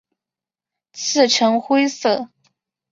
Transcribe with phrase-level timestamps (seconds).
[0.93, 2.31] 刺呈灰色。